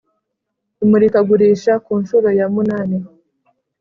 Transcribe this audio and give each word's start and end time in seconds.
Imurika 0.83 1.19
gurisha 1.29 1.73
kuncuro 1.85 2.27
ya 2.39 2.47
munani 2.53 2.97